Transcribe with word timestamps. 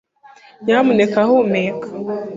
Nyamuneka 0.63 1.19
humeka. 1.29 1.87